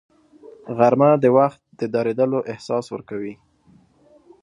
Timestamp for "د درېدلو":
1.79-2.39